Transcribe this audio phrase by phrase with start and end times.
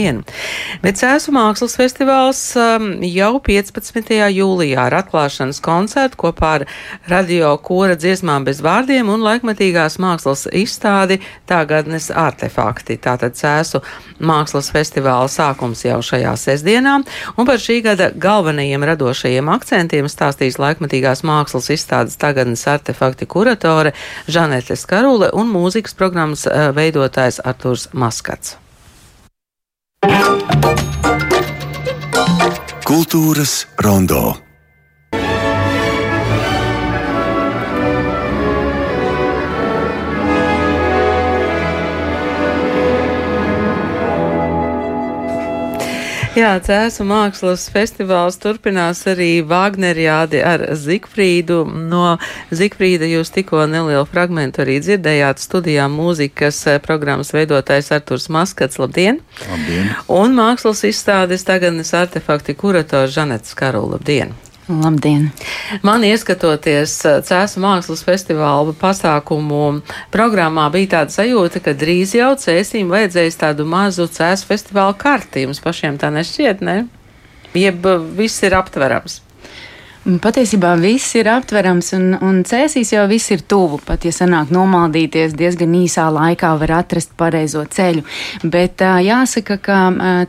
[0.00, 0.22] Labdien!
[0.80, 4.14] Vecēsu mākslas festivāls um, jau 15.
[4.32, 6.64] jūlijā ar atklāšanas koncertu kopā ar
[7.10, 11.18] radio kora dziesmām bez vārdiem un laikmatīgās mākslas izstādi
[11.50, 12.96] Tagadnes artefakti.
[12.96, 13.82] Tātad Cēsu
[14.24, 16.96] mākslas festivāla sākums jau šajā sestdienā,
[17.36, 23.92] un par šī gada galvenajiem radošajiem akcentiem stāstīs laikmatīgās mākslas izstādes Tagadnes artefakti kuratore
[24.32, 28.56] Žanete Skarule un mūzikas programmas uh, veidotājs Arturs Maskats.
[32.90, 34.49] Kultūras rondo.
[46.38, 51.64] Jā, Cēsu mākslas festivāls turpinās arī Vāgneriādi ar Zikfrīdu.
[51.90, 52.20] No
[52.54, 58.78] Zikfrīda jūs tikko nelielu fragmentu arī dzirdējāt studijā mūzikas programmas veidotājs Arturs Maskats.
[58.78, 59.18] Labdien!
[59.48, 59.90] Labdien!
[60.06, 63.98] Un mākslas izstādes tagadnes artefakti kurators Žanets Karula.
[63.98, 64.38] Labdien!
[64.70, 65.30] Labdien!
[65.82, 66.92] Man ieskatoties
[67.26, 69.80] Cēsu mākslas festivāla pasākumu
[70.14, 75.42] programmā, bija tāda sajūta, ka drīz jau cēsīm vajadzēs tādu mazu Cēsu festivāla karti.
[75.46, 76.76] Jums pašiem tā nešķiet, ne?
[77.58, 79.18] Jeb viss ir aptverams.
[80.00, 83.76] Patiesībā viss ir aptverams, un, un cēsīs jau viss ir tuvu.
[83.84, 88.06] Pat ja sanāk nomaldīties, diezgan īsā laikā var atrast pareizo ceļu.
[88.48, 89.78] Bet jāsaka, ka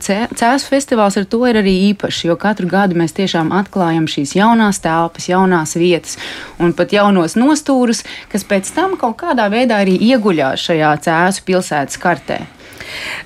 [0.04, 4.84] cēsu festivāls ar to ir arī īpašs, jo katru gadu mēs tiešām atklājam šīs jaunās
[4.84, 6.18] telpas, jaunās vietas
[6.60, 12.02] un pat jaunos nostūrus, kas pēc tam kaut kādā veidā arī ieguļās šajā cēsu pilsētas
[12.02, 12.42] kartē.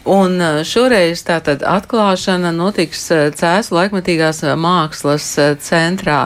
[0.06, 5.26] Un šoreiz tātad atklāšana notiks Cēsu laikmatīgās mākslas
[5.64, 6.20] centrā.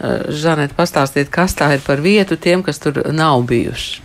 [0.00, 4.00] Žanet, pastāstiet, kas tā ir par vietu tiem, kas tur nav bijuši.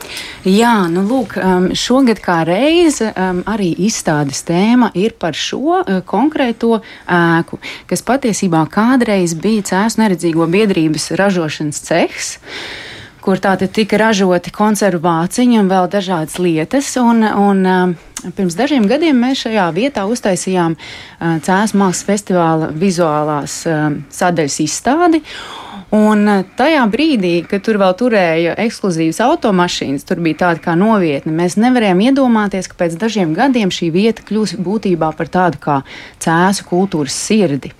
[0.51, 1.37] Jā, nu lūk,
[1.77, 9.63] šogad kā reize arī izstādes tēma ir par šo konkrēto ēku, kas patiesībā kādreiz bija
[9.71, 12.35] Cēsu neredzīgo biedrības ražošanas cehs
[13.21, 16.95] kur tātad tika ražoti konservu vāciņi un vēl dažādas lietas.
[17.01, 23.95] Un, un, Pirms dažiem gadiem mēs šajā vietā uztaisījām uh, Cēlā mākslas festivāla vizuālās uh,
[24.13, 25.23] sadaļas izstādi.
[25.91, 26.23] Un
[26.55, 32.03] tajā brīdī, kad tur vēl turēja ekskluzīvas automašīnas, tur bija tāda kā novietne, mēs nevarējām
[32.05, 35.75] iedomāties, ka pēc dažiem gadiem šī vieta kļūs būtībā par tādu kā
[36.23, 37.73] cēsu kultūras sirdi.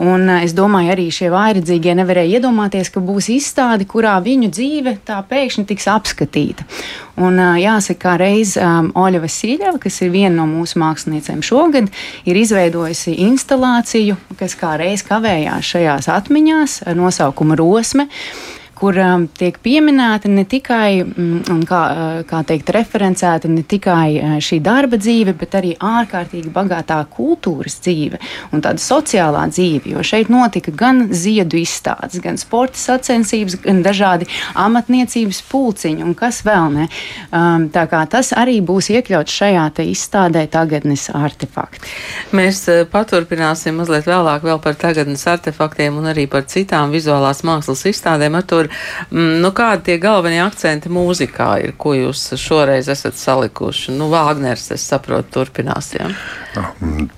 [0.00, 5.20] Un es domāju, arī šie vairedzīgie nevarēja iedomāties, ka būs izstāde, kurā viņu dzīve tā
[5.28, 6.64] pēkšņi tiks apskatīta.
[7.18, 11.90] Un jāsaka, kā reiz um, Oļa Vasiljeva, kas ir viena no mūsu māksliniecēm šogad,
[12.30, 18.08] ir izveidojusi instalāciju, kas kā reiz kavējās šajās atmiņās ar nosaukumu Rosme
[18.78, 18.96] kur
[19.38, 21.82] tiek pieminēta ne tikai, mm, un kā,
[22.28, 28.20] kā teikt, referencēta ne tikai šī darba dzīve, bet arī ārkārtīgi bagātā kultūras dzīve
[28.52, 34.28] un tāda sociālā dzīve, jo šeit notika gan ziedu izstādes, gan sporta sacensības, gan dažādi
[34.58, 36.88] amatniecības pulciņi un kas vēl ne.
[37.74, 41.90] Tā kā tas arī būs iekļauts šajā te izstādē tagadnes artefakti.
[42.36, 48.38] Mēs paturpināsim mazliet vēlāk vēl par tagadnes artefaktiem un arī par citām vizuālās mākslas izstādēm.
[48.38, 48.76] Ar to ir,
[49.10, 53.96] mm, nu, kādi tie galvenie akcenti mūzikā ir, ko jūs šoreiz esat salikuši?
[53.96, 55.92] Nu, Vāgners, es saprotu, turpinās.
[55.96, 56.10] Ja?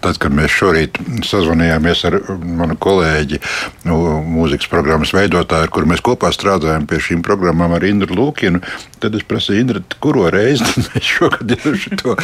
[0.01, 3.41] Tad, kad mēs šorīt sazvanījāmies ar manu kolēģi,
[3.89, 3.99] nu,
[4.41, 8.63] mūzikas programmas veidotāju, ar kuru mēs kopā strādājam pie šīm programmām ar Indru Lūkinu,
[9.01, 12.17] tad es prasīju, Indra, kuro reizi mēs šogad šito,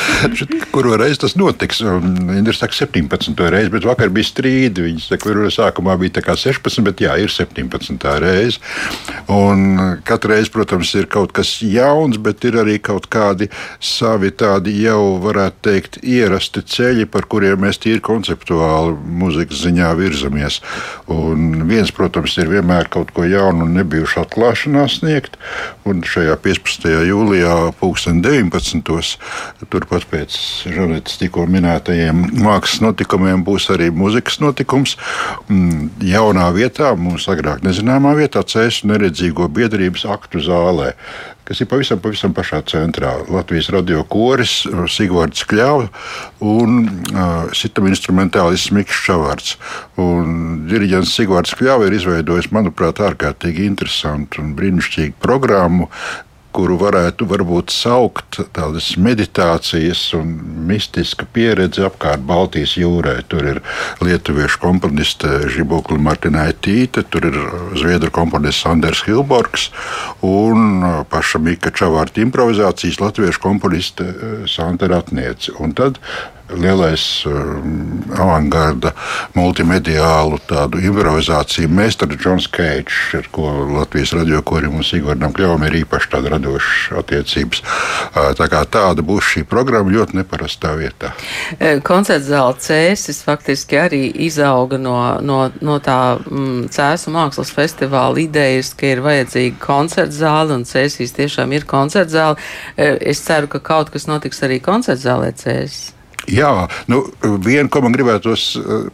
[0.75, 1.82] kuro reizi tas notiks.
[1.82, 3.32] Indra saka 17.
[3.53, 4.84] reizi, bet vakar bija strīdi.
[4.87, 8.09] Viņa saka, ka sākumā bija 16, bet jā, ir 17.
[8.22, 8.60] reize.
[9.32, 13.49] Un katru reizi, protams, ir kaut kas jauns, bet ir arī kaut kādi
[13.82, 20.61] savi tādi jau, varētu teikt, ierasti ceļi, par kuriem mēs tīri konceptuāli mūzikas ziņā virzamies.
[21.12, 22.06] Un viens, protams,
[22.41, 25.37] ir vienmēr kaut ko jaunu un nebijušu atklāšanās sniegt.
[25.87, 26.88] Un šajā 15.
[27.08, 29.19] jūlijā, 2019.
[29.73, 30.38] turpat pēc
[30.73, 34.97] Žanetes tikko minētajiem mākslas notikumiem būs arī mūzikas notikums.
[35.49, 40.94] Mm, jaunā vietā, mums agrāk nezināmā vietā, Cēsu neredzīgo biedrības aktu zālē,
[41.46, 43.12] kas ir pavisam, pavisam pašā centrā.
[43.31, 45.90] Latvijas radio koris, Sigvards Kļavs
[46.43, 49.54] un uh, sitam instrumentālists Mikls Čavārds.
[49.96, 55.88] Diriģents Sigvards Kļavs ir izveidojis, manuprāt, ārkārtīgi interesantu un brīnišķīgu programmu,
[56.56, 60.32] kuru varētu varbūt saukt tādas meditācijas un
[60.69, 63.19] mistiska pieredze apkārt Baltijas jūrai.
[63.29, 63.61] Tur ir
[64.05, 67.37] lietuviešu komponiste Žibokla Martinaitīte, tur ir
[67.76, 69.69] zviedru komponists Sanders Hilborgs
[70.25, 74.08] un paša Mika Čavārta improvizācijas latviešu komponiste
[74.50, 75.53] Santa Ratniece.
[75.61, 76.00] Un tad
[76.54, 78.93] lielais um, avangarda
[79.34, 85.81] multimediālu tādu improvizāciju meistars Džons Keits, ar ko Latvijas radio korim un Sigvardam Kļavam ir
[85.82, 87.62] īpaši tāda radoša attiecības.
[87.62, 91.12] Uh, tā kā tāda būs šī programma ļoti neparastā vietā.
[91.58, 98.22] E, koncerts zāle Cēsis faktiski arī izauga no, no, no tā mm, Cēsu mākslas festivāla
[98.22, 102.38] idejas, ka ir vajadzīga koncerts zāle un Cēsīs tiešām ir koncerts zāle.
[102.76, 105.95] Es ceru, ka kaut kas notiks arī koncerts zālē Cēsis.
[106.31, 107.05] Jā, nu,
[107.44, 108.87] viena, ko man gribētos uh,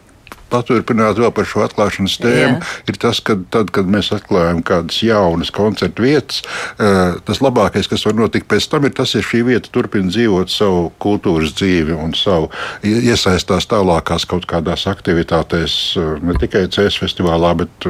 [0.53, 2.71] paturpināt vēl par šo atklāšanas tēmu, Jā.
[2.89, 6.43] ir tas, ka tad, kad mēs atklājam kādas jaunas koncertu vietas,
[6.77, 10.51] uh, tas labākais, kas var notikt pēc tam, ir tas, ja šī vieta turpina dzīvot
[10.53, 12.51] savu kultūras dzīvi un savu
[12.85, 17.89] iesaistās tālākās kaut kādās aktivitātēs, uh, ne tikai CS festivālā, bet,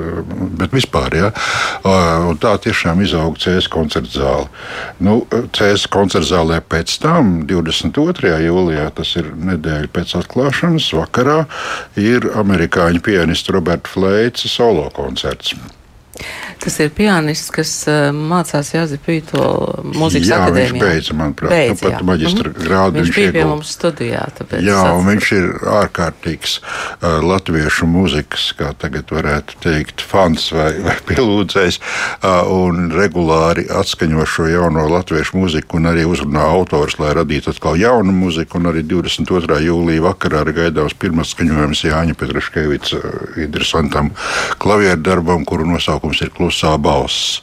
[0.59, 1.17] bet vispār.
[1.17, 1.31] Ja?
[1.83, 4.47] Un tā tiešām izauga CS koncertu zāle.
[5.03, 5.19] Nu,
[5.55, 8.33] CS koncertu zālē pēc tam, 22.
[8.47, 11.43] jūlijā, tas ir nedēļa pēc atklāšanas, vakarā,
[11.99, 15.55] ir Amerikas amerikāņu pianista Roberta Fleica solo koncerts.
[16.63, 19.43] Tas ir pianists, kas uh, mācās Jāzepīto
[19.95, 20.73] mūzikas jā, akadēmijā.
[20.73, 22.67] Viņš beidza, manuprāt, beidz, nu, pat maģistra mm -hmm.
[22.67, 22.93] grādu.
[22.99, 24.21] Viņš, viņš bija pie mums studijā.
[24.63, 25.47] Jā, un viņš ir
[25.79, 33.65] ārkārtīgs uh, latviešu mūzikas, kā tagad varētu teikt, fans vai, vai pielūdzējs, uh, un regulāri
[33.67, 38.71] atskaņo šo jauno latviešu mūziku un arī uzrunā autors, lai radītu atkal jaunu mūziku, un
[38.71, 39.59] arī 22.
[39.65, 43.01] jūlija vakarā ir gaidāms pirmais skaņojums Jāņa Petraškevica
[43.43, 44.13] interesantam
[44.61, 45.65] klavieru darbam, kuru
[46.03, 47.41] nosaukums ir Klus klusā balss.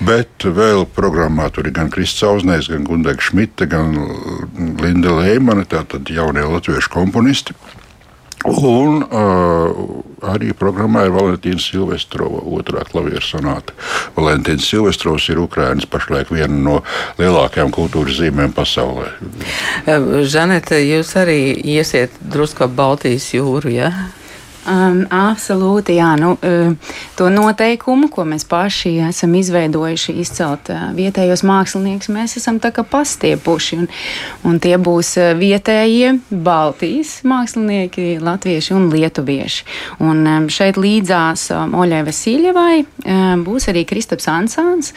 [0.00, 3.94] Bet vēl programmā tur ir gan Kristis Ausnēs, gan Gundega Šmita, gan
[4.80, 7.54] Linda Leimane, tātad jaunie latviešu komponisti.
[8.40, 9.76] Un uh,
[10.24, 13.74] arī programmā ir Valentīna Silvestrova otrā klavieru sonāta.
[14.16, 16.78] Valentīns Silvestrovs ir Ukrainas pašlaik viena no
[17.20, 19.12] lielākajām kultūras zīmēm pasaulē.
[20.24, 23.92] Žanete, jūs arī iesiet drusku ap Baltijas jūru, ja?
[24.68, 26.10] Um, absolūti, jā.
[26.20, 32.58] Nu, uh, to noteikumu, ko mēs paši esam izveidojuši, izcelt uh, vietējos māksliniekus, mēs esam
[32.60, 33.78] tā kā pastiepuši.
[33.80, 33.88] Un,
[34.50, 39.64] un tie būs uh, vietējie Baltijas mākslinieki, latvieši un lietuvieši.
[40.04, 42.74] Un um, šeit līdzās Oļai Vasiljevai
[43.40, 44.92] būs arī Kristaps Ansāns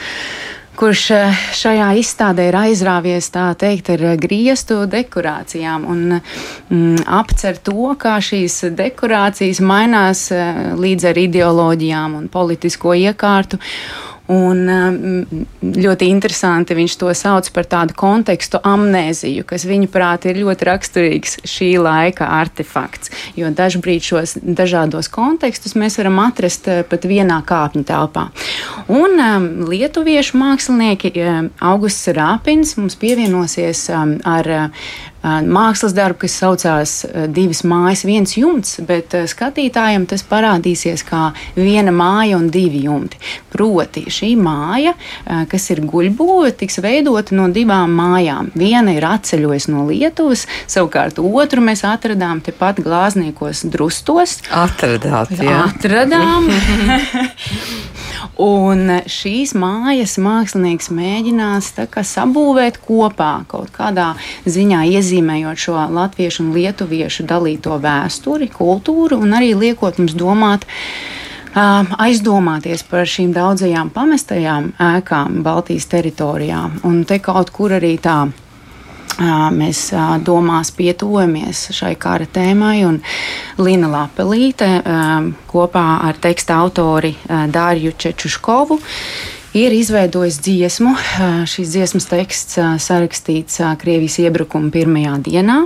[0.77, 7.93] kurš eh, šajā izstādē ir aizrāvies teikt ar eh, griestu dekorācijām un mm, apcer to,
[7.99, 13.61] kā šīs dekorācijas mainās eh, līdz ar ideoloģijām un politisko iekārtu.
[14.31, 20.67] Un um, ļoti interesanti viņš to sauc par tādu kontekstu amnēziju, kas viņuprāt ir ļoti
[20.69, 23.11] raksturīgs šī laika artefakts.
[23.35, 28.29] Jo dažbrīd šos dažādos kontekstus mēs varam atrast uh, pat vienā kāpņu telpā.
[28.87, 34.85] Un um, lietuviešu mākslinieki um, Augusts Rāpins mums pievienosies ar uh,
[35.23, 36.93] mākslas darbu, kas saucās
[37.33, 43.19] Divas mājas, viens jumts, bet skatītājiem tas parādīsies kā viena māja un divi jumti.
[43.53, 44.95] Proti, šī māja,
[45.49, 48.51] kas ir guļbūve, tiks veidota no divām mājām.
[48.57, 54.42] Viena ir atceļojusi no Lietuvas, savukārt otru mēs atradām tepat glāzniekos drustos.
[54.51, 55.61] Atradāt, jā.
[55.69, 56.49] Atradām.
[58.42, 61.68] Un šīs mājas mākslinieks mēģinās
[62.09, 64.13] sabūvēt kopā, kaut kādā
[64.49, 70.66] ziņā iezīmējot šo latviešu un lietuviešu dalīto vēsturi, kultūru un arī liekot mums domāt.
[71.54, 76.63] Aizdomāties par šīm daudzajām pamestajām ēkām Baltijas teritorijā.
[76.90, 78.23] Un te kaut kur arī tā
[79.53, 79.85] mēs
[80.25, 82.79] domās pietuvojamies šai kara tēmai.
[83.61, 84.69] Lina Lapelīte
[85.51, 88.79] kopā ar teksta autori Dārju Čečuškovu
[89.54, 90.94] ir izveidojis dziesmu.
[91.50, 95.57] Šīs dziesmas teksts sarakstīts Krievijas iebrukuma pirmajā dienā,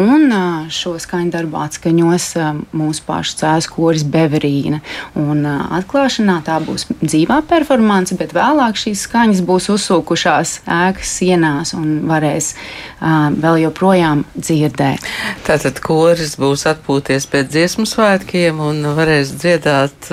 [0.00, 0.32] un
[0.72, 2.28] šo skaņu darbu atskaņos
[2.76, 4.80] mūsu pašu cēlus koris Beverīna.
[5.20, 12.06] Un atklāšanā tā būs dzīvā performance, bet vēlāk šīs skaņas būs uzsūkušās ēkas sienās un
[12.08, 12.54] varēs
[13.00, 15.04] vēl joprojām dzirdēt.
[15.46, 20.12] Tātad koris būs atpūties pēc dziesmu svētkiem un varēs dziedāt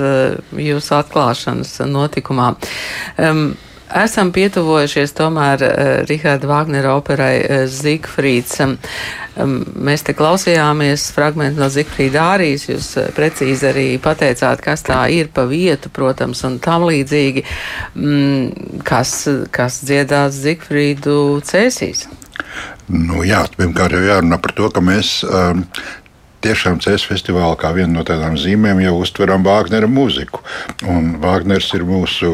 [0.60, 2.54] jūsu atklāšanas notikumā.
[3.18, 3.54] Um,
[3.94, 8.56] esam pietuvojušies tomēr uh, Riharda Vāgnera operai uh, Zigfrīds.
[8.64, 8.76] Um,
[9.86, 15.30] mēs te klausījāmies fragment no Zigfrīda Ārijas, jūs uh, precīzi arī pateicāt, kas tā ir
[15.34, 17.46] pa vietu, protams, un tam līdzīgi,
[17.94, 19.16] mm, kas,
[19.54, 22.08] kas dziedās Zigfrīdu cēsīs.
[22.92, 25.62] Nu, jā, pirmkārt jau jārunā par to, ka mēs um,
[26.44, 30.42] tiešām CS festivālā kā vienu no tādām zīmēm jau uztveram Vāgnera mūziku.
[30.90, 32.30] Un Vāgners ir mūsu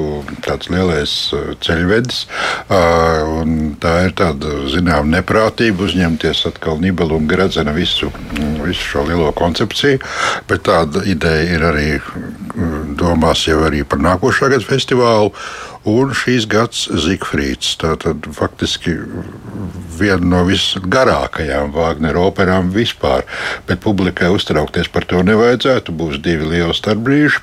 [0.75, 2.25] lielais uh, ceļvedis.
[2.66, 3.47] Uh,
[3.83, 8.11] tā ir tāda zināmā neprātība uzņemties atkal Nibelu un Gradzena visu,
[8.64, 10.02] visu šo lielo koncepciju.
[10.50, 15.30] Bet tāda ideja ir arī mm, domās jau arī par nākošā gada festivālu.
[15.89, 17.73] Un šīs gads Zigfrīds.
[17.81, 18.99] Tātad faktiski
[19.97, 23.25] viena no visgarākajām Vāgnera operām vispār.
[23.69, 25.97] Bet publikai uztraukties par to nevajadzētu.
[25.97, 27.41] Būs divi lieli starpbrīži.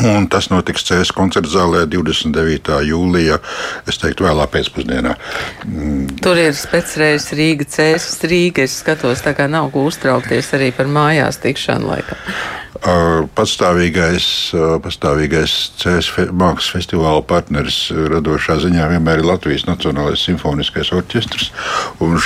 [0.00, 2.78] Un tas notiks CS koncerta zālē 29.
[2.88, 3.36] jūlijā,
[3.88, 5.12] es teiktu, vēlā pēcpusdienā.
[5.68, 6.06] Mm.
[6.24, 8.64] Tur ir speciāls Rīga, CS Rīga.
[8.64, 12.24] Es skatos, tā kā nav ko uztraukties arī par mājās tikšanu laikam.
[12.82, 14.24] Pastāvīgais,
[14.82, 17.76] pastāvīgais CS mākslas festivāla partneris
[18.10, 21.52] radošā ziņā vienmēr ir Latvijas Nacionālais simfoniskais orķestris.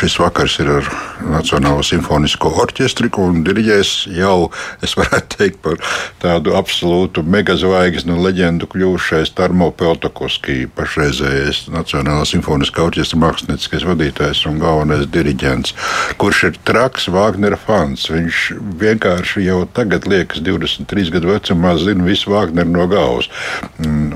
[0.00, 0.88] Šis vakars ir ar
[1.28, 4.48] Nacionālo simfonisko orķestri, un diriģēs jau,
[4.80, 5.76] es varētu teikt, par
[6.24, 14.56] tādu absolūtu megazvaigzni un leģendu kļuvušais Tarmo Peltokoski, pašreizējais Nacionālā simfoniskā orķestra mākslinieckais vadītājs un
[14.64, 15.76] galvenais diriģents,
[16.16, 18.08] kurš ir traks Vāgnera fans.
[18.08, 18.42] Viņš
[18.80, 22.86] vienkārši jau tagad liekas 23 gadu vecumā zinu visu Vāgneru no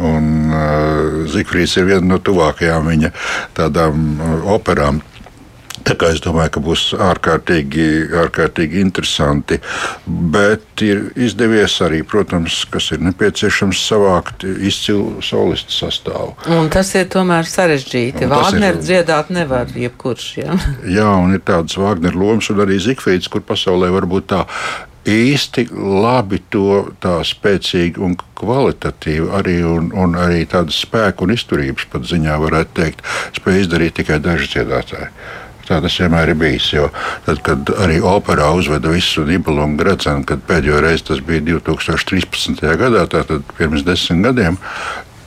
[0.00, 3.14] un uh, Zikfrīds ir viena no tuvākajām viņa
[3.58, 5.02] tādām uh, operām.
[5.80, 7.84] Tā kā es domāju, ka būs ārkārtīgi,
[8.20, 9.56] ārkārtīgi interesanti.
[10.06, 16.37] Bet ir izdevies arī, protams, kas ir nepieciešams savākt izcilu solistu sastāvu.
[16.52, 18.28] Un tas ir tomēr sarežģīti.
[18.30, 20.28] Vāgneru dziedāt nevar jebkurš.
[20.42, 20.60] Ja?
[20.84, 24.44] Jā, un ir tādas Vāgneru lomas, un arī Zikfrīds, kur pasaulē varbūt tā
[25.09, 31.88] īsti labi to tā spēcīgi un kvalitatīvi, arī, un, un arī tādas spēku un izturības
[31.92, 33.04] pat ziņā varētu teikt,
[33.38, 35.12] spēj izdarīt tikai daži dziedātāji.
[35.71, 36.73] Tā tas vienmēr ir bijis.
[37.26, 42.64] Tad, kad arī operā uzveda visu Nībelu un Gradzenu, kad pēdējo reizi tas bija 2013.
[42.80, 44.59] gadā, tātad pirms desmit gadiem,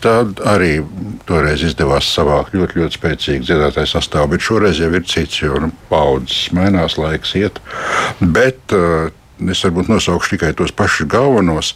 [0.03, 0.81] tad arī
[1.29, 4.33] toreiz izdevās savākt ļoti, ļoti spēcīgu dziedātāju sastāvu.
[4.33, 7.63] Bet šoreiz jau ir cits, jo nu, paudzes mainās, laiks iet.
[8.19, 9.07] Bet, uh,
[9.41, 11.71] Es varbūt nosaukšu tikai tos pašus galvenos,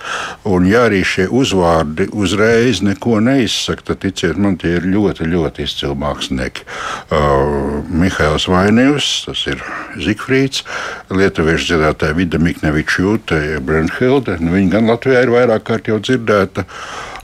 [0.46, 5.66] un ja arī šie uzvārdi uzreiz neko neizsaka, tad ticiet man, tie ir ļoti, ļoti
[5.66, 6.68] izcili mākslinieki.
[7.10, 9.64] Uh, Mihails Vainīvs, tas ir
[10.06, 10.64] Zikfrīds,
[11.10, 14.38] lietuviešu dziedātāja Vida Mikneviča Jūte, Brunhilde.
[14.38, 16.68] Nu, viņa gan Latvijā ir vairāk kārt jau dzirdēta.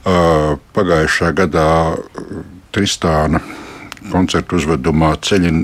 [0.04, 1.68] Uh, pagājušā gadā
[2.74, 3.40] Tristāna
[4.12, 5.60] koncertu uzvedumā ceļin,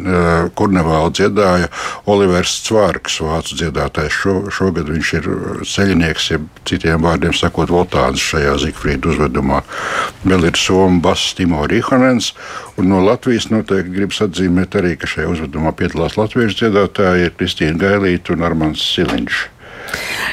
[0.57, 1.69] kurnevālu dziedāja
[2.11, 4.17] Olivers Cvārks, vācu dziedātājs.
[4.21, 5.29] Šo, šogad viņš ir
[5.69, 9.63] ceļinieks, ja citiem vārdiem sakot, Lotāns šajā Zikfrīda uzvedumā.
[10.25, 12.33] Vēl ir Somu bass Timo Rihanens,
[12.81, 18.37] un no Latvijas noteikti gribas atzīmēt arī, ka šajā uzvedumā piedalās latviešu dziedātāji Kristīna Gailīta
[18.37, 19.47] un Armāns Siliņš.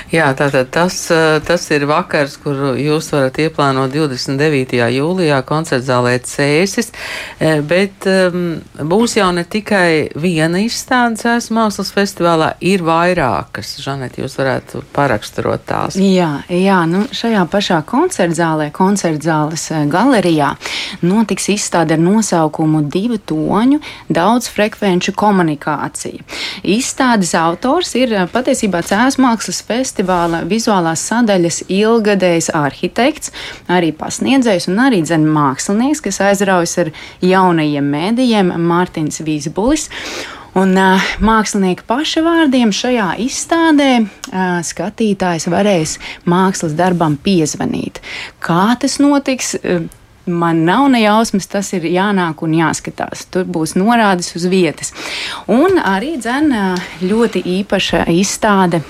[0.08, 4.88] Jā, tātad tas, eh, tas ir vakars, kur jūs varat ieplānot 29.
[4.96, 6.94] jūlijā koncertzālē Cēsis,
[7.40, 13.74] eh, bet um, būs jau ne tikai viena izstāde Cēsis mākslas festivālā, ir vairākas.
[13.84, 16.00] Žanet, jūs varētu paraksturot tās.
[16.00, 20.54] Jā, jā nu šajā pašā koncertzālē, koncertzāles eh, galerijā,
[21.02, 26.24] notiks izstāde ar nosaukumu Divu toņu daudz frekvenču komunikācija.
[26.64, 29.66] Izstādes autors ir patiesībā Cēsis mākslas Mākslas
[29.98, 33.32] festivāla vizuālās sadaļas ilgadējs arhitekts,
[33.68, 39.90] arī pasniedzējs un arī dzen mākslinieks, kas aizraujas ar jaunajiem mēdījiem Mārtiņš Vīsbulis.
[40.58, 48.02] Un uh, mākslinieka paša vārdiem šajā izstādē uh, skatītājs varēs mākslas darbam piezvanīt.
[48.42, 49.54] Kā tas notiks?
[49.62, 49.86] Uh,
[50.28, 53.28] man nav ne jausmas, tas ir jānāk un jāskatās.
[53.32, 54.92] Tur būs norādes uz vietas.
[55.48, 56.52] Un arī dzen
[57.06, 58.82] ļoti īpaša izstāde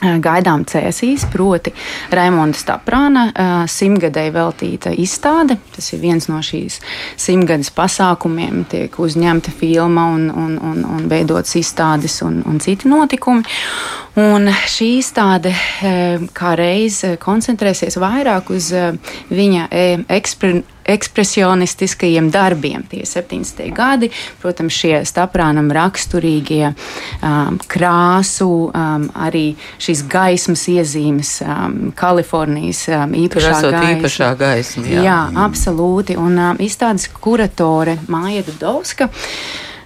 [0.00, 1.72] gaidām cēsīs, proti
[2.14, 3.26] Raimonda Staprāna
[3.70, 5.58] simtgadēji veltīta izstāde.
[5.74, 6.80] Tas ir viens no šīs
[7.20, 13.44] simtgades pasākumiem, tiek uzņemta filma un, un, un, un veidotas izstādes un, un citi notikumi.
[14.16, 15.52] Un šī izstāde
[16.36, 18.72] kā reiz koncentrēsies vairāk uz
[19.28, 19.68] viņa
[20.08, 22.84] eksperimentu ekspresionistiskajiem darbiem.
[22.90, 23.62] Tie 70.
[23.74, 24.10] gadi,
[24.42, 29.46] protams, šie staprānam raksturīgie um, krāsu, um, arī
[29.82, 33.84] šīs gaismas iezīmes, um, Kalifornijas um, īpašā gaisma.
[33.96, 34.86] īpašā gaisma.
[34.90, 36.18] Jā, jā absolūti.
[36.20, 39.10] Un um, izstādes kuratore Māja Dudovska.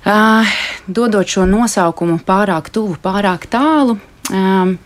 [0.00, 0.48] Uh,
[0.88, 3.98] dodot šo nosaukumu pārāk tuvu, pārāk tālu,
[4.32, 4.78] um,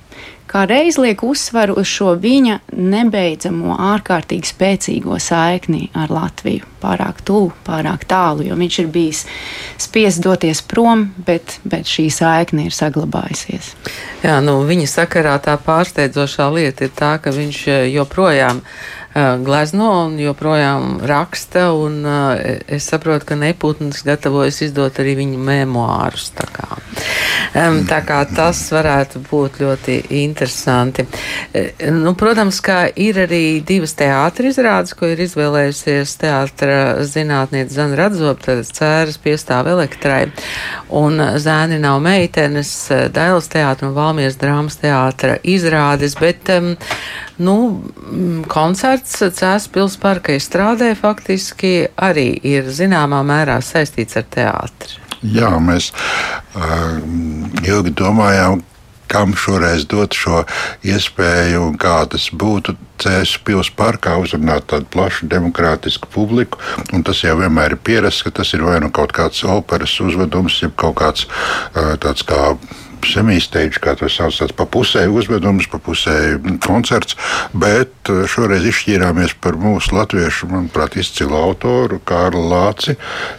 [0.54, 6.70] kā reiz liek uzsvaru uz šo viņa nebeidzamo, ārkārtīgi spēcīgo saikni ar Latviju.
[6.84, 9.22] Pārāk tuvu, pārāk tālu, jo viņš ir bijis
[9.80, 13.72] spiests doties prom, bet, bet šī saikne ir saglabājusies.
[14.22, 19.90] Jā, nu, viņa sakarā tā pārsteidzošā lieta ir tā, ka viņš eh, joprojām ir glezno
[20.06, 21.68] un joprojām raksta.
[21.76, 22.00] Un,
[22.66, 26.30] es saprotu, ka Neputns gatavojas izdot arī viņa memoārus.
[26.34, 26.68] Tā kā,
[27.90, 31.06] tā kā tas varētu būt ļoti interesanti.
[31.94, 38.60] Nu, protams, ka ir arī divas teātris izrādes, ko ir izvēlējusies teātra zinātniece Zana Radzopa,
[38.64, 40.28] cēras piestāv elektrai.
[40.94, 42.70] Un zēni nav meitenes,
[43.14, 46.74] Dailas teātra un Valmies drāmas teātra izrādes, bet um,
[47.38, 47.56] nu,
[48.48, 55.00] koncerts koncerts Cēlā pilsētas parka izstrādē faktiski arī ir zināmā mērā saistīts ar teātri.
[55.24, 57.00] Jā, mēs uh,
[57.64, 58.62] ilgi domājām,
[59.08, 60.42] kam šoreiz dot šo
[60.84, 62.76] iespēju un kā tas būtu.
[63.00, 66.60] Cēlā pilsētas parkā uzrunāt tādu plašu demokrātisku publiku.
[67.04, 70.76] Tas jau vienmēr ir pierasts, ka tas ir vai nu kaut kāds operas uzvedums, jeb
[70.76, 72.54] kaut kāds uh, tāds kā
[73.06, 77.16] semīsteidžs, kā to sauc, tāds pa pusē uzvedums, pa pusē koncerts,
[77.52, 82.96] bet eh, šoreiz izšķīrāmies par mūsu latviešu, manuprāt, izcilu autoru Kārlu Lāci,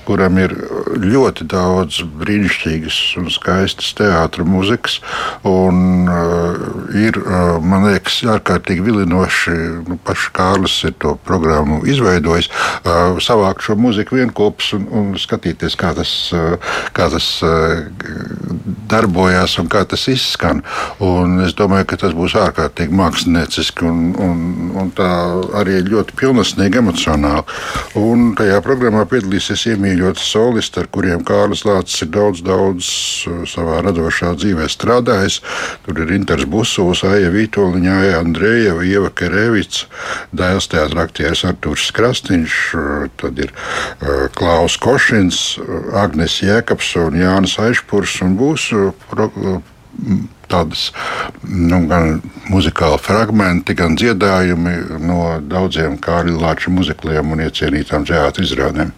[0.08, 0.56] kuram ir
[1.02, 5.00] ļoti daudz brīnišķīgas un skaistas teātra muzikas,
[5.48, 6.56] un uh,
[6.98, 9.56] ir, uh, man liekas, ārkārtīgi vilinoši,
[9.90, 15.78] nu, paši Kārlis ir to programmu izveidojis, uh, savākt šo muziku vienkopus un, un skatīties,
[15.80, 16.56] kā tas, uh,
[16.96, 17.86] kā tas uh,
[18.92, 20.62] darbojās un kā tas izskan.
[21.04, 24.44] Un es domāju, ka tas būs ārkārtīgi mākslinieciski un, un,
[24.76, 25.10] un tā
[25.60, 27.46] arī ļoti pilnesnīgi emocionāli.
[28.00, 32.90] Un tajā programmā piedalīsies iemīļots solisti, ar kuriem Kārlis Lācis ir daudz, daudz
[33.30, 35.42] uh, savā radošā dzīvē strādājis.
[35.86, 39.86] Tur ir Inters Busovs, Aija Vitoļņa, Aija Andrejeva, Ieva Kerevics,
[40.36, 45.42] Dēls teātra aktieris Artūrs Krastīņš, uh, tad ir uh, Klaus Košins,
[45.96, 48.70] Agnes Jēkabs un Jānis Aišpurs un būs
[50.52, 50.90] tādas
[51.44, 52.20] nu, gan
[52.52, 58.92] muzikāli fragmenti, gan dziedājumi no daudziem Kārļa Lāča muzikliem un iecienītām džēta izrādēm.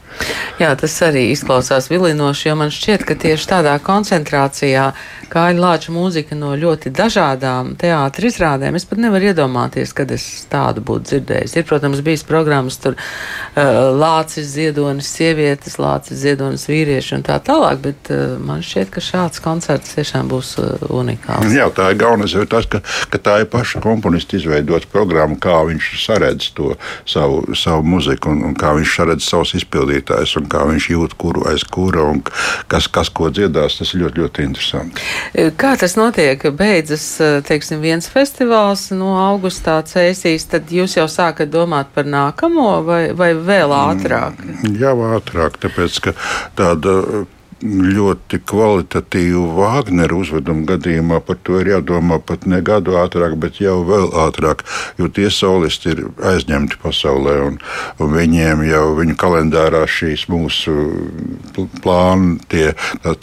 [0.57, 4.89] Jā, tas arī izklausās vilinoši, jo man šķiet, ka tieši tādā koncentrācijā
[5.29, 10.81] Kāļa Lāča mūzika no ļoti dažādām teātra izrādēm, es pat nevaru iedomāties, kad es tādu
[10.87, 11.53] būtu dzirdējis.
[11.59, 17.83] Ir, protams, bijis programmas tur uh, Lācis ziedonis sievietes, Lācis ziedonis vīrieši un tā tālāk,
[17.83, 21.53] bet uh, man šķiet, ka šāds koncerts tiešām būs uh, unikāls.
[21.53, 25.59] Jā, tā ir galvenais ir tas, ka, ka tā ir paša komponista izveidota programma, kā
[25.69, 26.73] viņš saredz to
[27.05, 31.15] savu, savu muziku un, un kā viņš saredz savus izpildītājus klausītājs un kā viņš jūt,
[31.17, 32.21] kuru aiz kura un
[32.67, 33.77] kas, kas ko dziedās.
[33.77, 35.01] Tas ir ļoti, ļoti interesanti.
[35.57, 36.41] Kā tas notiek?
[36.51, 43.11] Beidzas teiksim, viens festivāls no augustā cēsīs, tad jūs jau sākat domāt par nākamo vai,
[43.13, 44.39] vai vēl ātrāk?
[44.43, 46.15] Mm, jau ātrāk, tāpēc ka
[46.55, 47.25] tāda
[47.63, 53.79] ļoti kvalitatīvu Vāgneru uzvedumu gadījumā par to ir jādomā pat ne gadu ātrāk, bet jau
[53.87, 54.63] vēl ātrāk,
[54.99, 57.57] jo tie solisti ir aizņemti pasaulē, un,
[58.03, 60.75] un viņiem jau viņu kalendārā šīs mūsu
[61.81, 62.71] plāni, tie,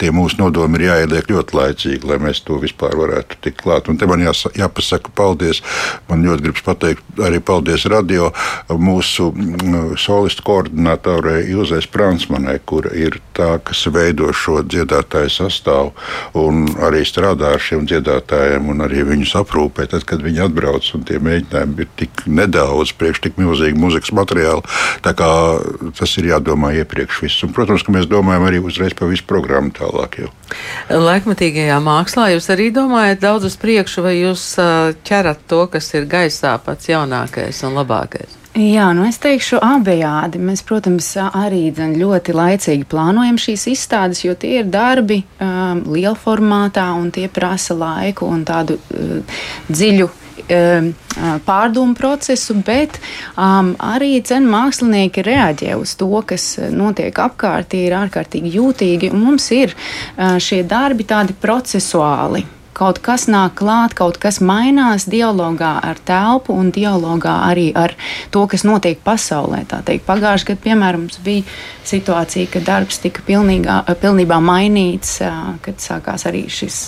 [0.01, 3.89] tie mūsu nodomi ir jāieliek ļoti laicīgi, lai mēs to vispār varētu tikt klāt.
[3.89, 5.63] Un te man jās, jāpasaka paldies,
[6.09, 8.31] man ļoti gribas pateikt arī paldies radio
[8.69, 15.93] mūsu mm, solistu koordinātorai Ilzai Spransmanai, kura ir tā, kas veido veido šo dziedātāju sastāvu
[16.33, 19.87] un arī strādā ar šiem dziedātājiem un arī viņus aprūpē.
[19.89, 24.63] Tad, kad viņi atbrauc un tie mēģinājumi ir tik nedaudz, priekš tik milzīgi muzikas materiāli,
[25.03, 27.43] tas ir jādomā iepriekš viss.
[27.45, 30.19] Un, protams, ka mēs domājam arī uzreiz par visu programmu tālāk.
[30.23, 30.31] Jau.
[30.89, 34.55] Laikmatīgajā mākslā jūs arī domājat daudz uz priekšu, vai jūs
[35.05, 38.44] ķerat to, kas ir gaisā pats jaunākais un labākais?
[38.55, 40.39] Jā, nu es teikšu abejādi.
[40.39, 46.15] Mēs, protams, arī dzen, ļoti laicīgi plānojam šīs izstādes, jo tie ir darbi um, liela
[46.15, 50.89] formātā un tie prasa laiku un tādu uh, dziļu um,
[51.43, 52.95] pārdomu procesu, bet
[53.35, 59.51] um, arī cenu mākslinieki reaģē uz to, kas notiek apkārt, ir ārkārtīgi jūtīgi, un mums
[59.51, 65.99] ir uh, šie darbi tādi procesuāli kaut kas nāk klāt, kaut kas mainās dialogā ar
[66.05, 67.95] telpu un dialogā arī ar
[68.33, 69.63] to, kas notiek pasaulē.
[69.65, 71.45] Pagājušajā gadā, piemēram, bija
[71.87, 75.17] situācija, kad darbs tika pilnīgā, pilnībā mainīts,
[75.65, 76.79] kad sākās arī šis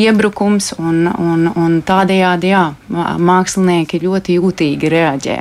[0.00, 2.66] iebrukums, un, un, un tādējādi jā,
[3.30, 5.40] mākslinieki ļoti jūtīgi reaģē.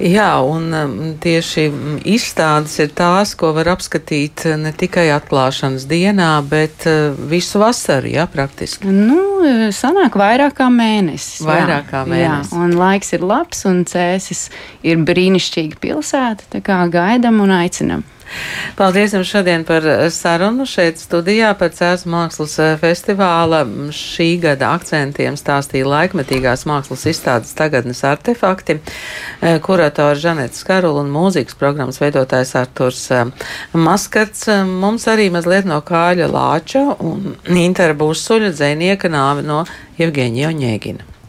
[0.00, 1.66] Jā, un um, tieši
[2.08, 8.08] izstādes ir tās, ko var apskatīt uh, ne tikai atklāšanas dienā, bet uh, visu vasaru,
[8.14, 8.88] jā, praktiski.
[8.88, 9.20] Nu,
[9.76, 11.42] sanāk vairāk kā mēnesis.
[11.44, 12.54] Vairāk kā mēnesis.
[12.54, 14.46] Jā, un laiks ir labs, un cēsis
[14.88, 18.06] ir brīnišķīga pilsēta, tā kā gaidam un aicinam.
[18.76, 23.64] Paldies jums šodien par eh, sarunu šeit studijā par Cēs mākslas eh, festivāla
[23.94, 28.78] šī gada akcentiem stāstīja laikmetīgās mākslas izstādes tagadnes artefakti,
[29.42, 33.06] eh, kuratori Žanets Karul un mūzikas programmas veidotājs Arturs
[33.74, 34.46] Maskarts.
[34.70, 39.64] Mums arī mazliet no kāļa lāča un Intera būs suļa dzēnieka nāve no
[40.00, 41.19] Evgeņija Oņēgina.